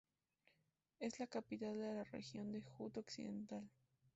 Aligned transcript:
Es 0.97 1.19
la 1.19 1.27
capital 1.27 1.77
de 1.77 1.93
la 1.93 2.03
región 2.05 2.51
de 2.51 2.63
Hod 2.79 2.97
Occidental. 2.97 3.69